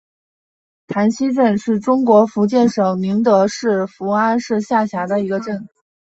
[0.87, 5.69] 溪潭镇是中国福建省宁德市福安市下辖的一个镇。